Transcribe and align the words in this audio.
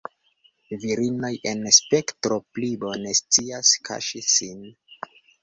Virinoj 0.85 1.29
en 1.51 1.61
spektro 1.77 2.39
pli 2.57 2.71
bone 2.85 3.13
scias 3.21 3.75
kaŝi 3.91 4.25
sin. 4.39 4.67